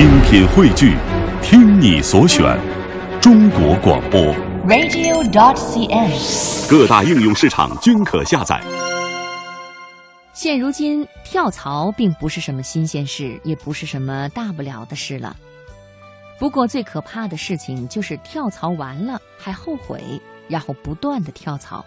[0.00, 0.96] 精品汇聚，
[1.42, 2.58] 听你所选，
[3.20, 4.18] 中国广播。
[4.66, 6.70] radio.dot.cn，。
[6.70, 8.58] 各大应用市场均可下载。
[10.32, 15.36] 现如今，跳槽并不是什么新鲜事，也不是什么大不了的事了。
[16.38, 21.84] 不过，最可怕的事情就是跳槽完了还后悔，然后不断的跳槽。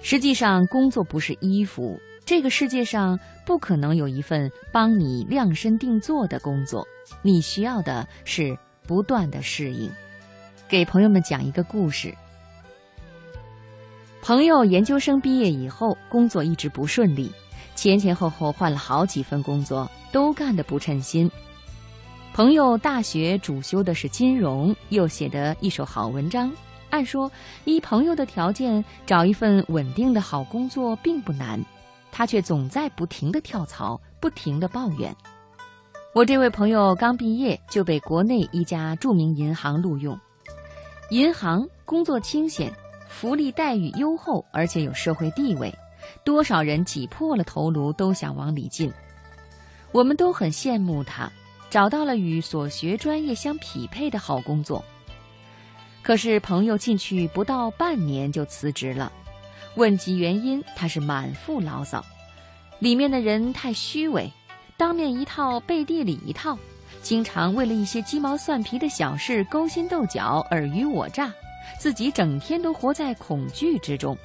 [0.00, 2.00] 实际上，工作不是衣服，
[2.30, 6.86] 这个世界上不可能有一份帮你量身定做的工作，
[7.22, 8.56] 你需要的是
[8.86, 9.90] 不断的适应。
[10.68, 12.14] 给朋友们讲一个故事。
[14.22, 17.32] 朋友研究生毕业以后，工作一直不顺利，
[17.74, 21.28] 前前后后换了好几份工作，都干得不称心。
[22.32, 26.48] 朋友大学主修的是金融，又写得一手好文章。
[26.90, 27.28] 按说，
[27.64, 31.60] 依朋友的条件，找一份稳定的好工作并不难，
[32.20, 35.16] 他却总在不停的跳槽，不停的抱怨。
[36.14, 40.20] 我这位朋友刚毕业就被国内一家著名银行录用，
[41.08, 42.70] 银行工作清闲。
[43.08, 45.74] 福利待遇优厚，而且有社会地位，
[46.22, 48.92] 多少人挤破了头颅都想往里进。
[49.90, 51.32] 我们都很羡慕他，
[51.70, 54.84] 找到了与所学专业相匹配的好工作。
[56.02, 59.10] 可是朋友进去不到半年就辞职了，
[59.76, 62.04] 问及原因，他是满腹牢骚：
[62.78, 64.30] 里面的人太虚伪，
[64.76, 66.58] 当面一套，背地里一套，
[67.02, 71.32] 经常为了一些鸡毛蒜皮的小事勾心斗角、尔虞我诈。
[71.78, 74.16] 自己整天都活在恐惧之中。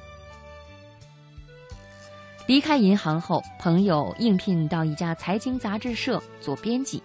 [2.46, 7.02] 离开银行后，朋友应聘到一家财经杂志社做编辑。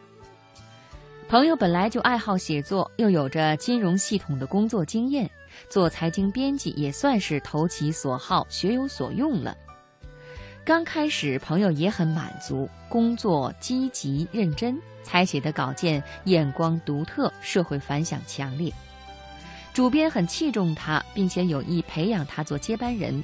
[1.29, 5.29] 朋友本来就爱好写作，又有着金融系统的工作经验，
[5.69, 9.55] 做财经编辑也算是投其所好、学有所用了。
[10.63, 18.71] 刚开始，朋友也很满足，工作积极认真，采写的稿件眼光独特，社会反响强烈。
[19.73, 23.23] 主编很器重他，并且有意培养他做接班人。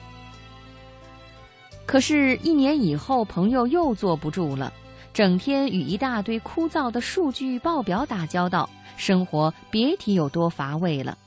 [1.86, 4.74] 可是，一年以后，朋友又坐不住了，
[5.14, 11.18] 整天与一大堆枯燥的数据报表打交道，生活别提有多乏味了。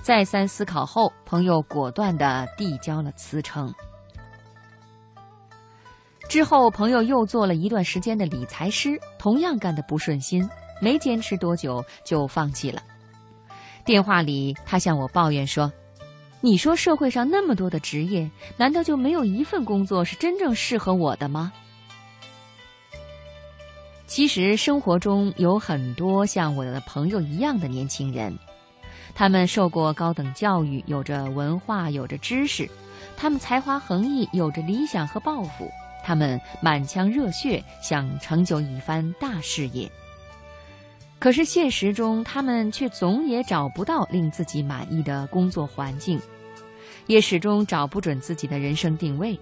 [0.00, 3.72] 再三思考后，朋友果断地递交了辞呈。
[6.28, 10.48] 之后，朋友又做了一段时间的理财师，同样干得不顺心，
[10.80, 12.82] 没坚持多久就放弃了。
[13.84, 15.72] 电话里，他向我抱怨说
[16.40, 21.52] ：“你说社会上那么多的职业，难道就没有一份工作是真正适合我的吗？”
[24.06, 28.36] 其实，生活中有很多像我的朋友一样的年轻人，
[29.18, 32.70] 他们受过高等教育，有着文化，有着知识，
[33.16, 35.68] 他们才华横溢，有着理想和抱负，
[36.04, 39.90] 他们满腔热血，想成就一番大事业。
[41.18, 46.20] 可是现实中，他们却总也找不到令自己满意的工作环境，
[47.08, 49.36] 也始终找不准自己的人生定位。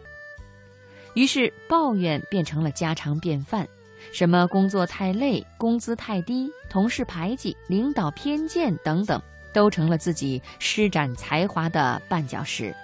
[1.12, 3.68] 于是，抱怨变成了家常便饭，
[4.10, 9.20] 什么工作太累、工资太低、同事排挤、领导偏见等等，
[9.56, 12.76] 都成了自己施展才华的绊脚石。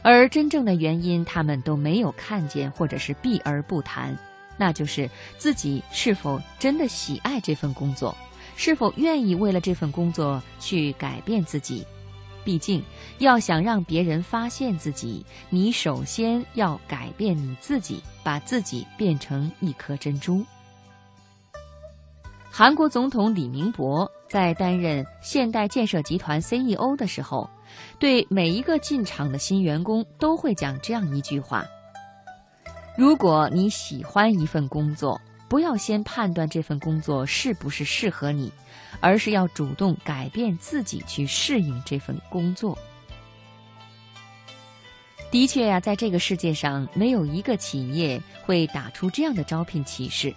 [0.00, 4.16] 而真正的原因，他们都没有看见，或者是避而不谈。
[4.56, 8.16] 那就是自己是否真的喜爱这份工作，
[8.56, 11.86] 是否愿意为了这份工作去改变自己。
[12.42, 12.82] 毕竟，
[13.18, 20.42] 要想让别人发现自己，你首先要改变你自己，把自己变成一颗珍珠。
[22.60, 27.48] 韩国总统李明博在担任现代建设集团 CEO 的时候，
[27.98, 31.64] 对每一个进厂的新员工都会讲这样一句话。
[32.98, 38.52] 如果你喜欢一份工作，不要先判断这份工作是不是适合你，
[39.00, 42.76] 而是要主动改变自己去适应这份工作。
[45.30, 50.30] 的确呀、在这个世界上，没有一个企业会打出这样的招聘启事：“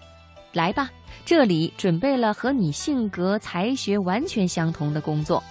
[0.53, 0.89] 来吧，
[1.25, 5.43] 这里准备了和你性格、才学完全相同的工作。”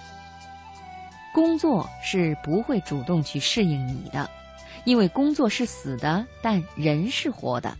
[1.34, 4.28] 工作是不会主动去适应你的。
[4.84, 7.72] 因为工作是死的，但人是活的，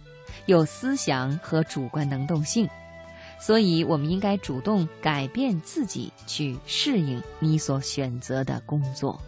[0.47, 2.69] 有思想和主观能动性，
[3.41, 9.21] 所以我们应该主动改变自己，去适应你所选择的工作。